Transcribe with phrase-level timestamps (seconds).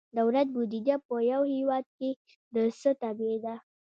[0.19, 2.09] دولت بودیجه په یو هیواد کې
[2.53, 3.55] د څه تابع ده؟